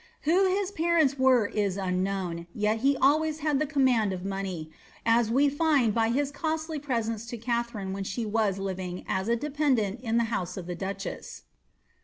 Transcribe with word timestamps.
Who 0.23 0.49
his 0.49 0.71
parents 0.71 1.19
were 1.19 1.45
is 1.45 1.77
unknown, 1.77 2.47
yet 2.55 2.79
he 2.79 2.97
always 2.97 3.41
had 3.41 3.59
the 3.59 3.67
cooinaod 3.67 4.11
of 4.15 4.25
money, 4.25 4.71
as 5.05 5.29
we 5.29 5.47
find 5.47 5.93
by 5.93 6.09
his 6.09 6.31
costly 6.31 6.79
presents 6.79 7.27
to 7.27 7.37
Katharine 7.37 7.93
when 7.93 8.03
she 8.03 8.25
vas 8.25 8.57
living 8.57 9.05
as 9.07 9.27
a 9.27 9.35
dependant 9.35 9.99
in 10.01 10.17
the 10.17 10.23
house 10.33 10.57
of 10.57 10.65
the 10.65 10.73
duchess. 10.73 11.43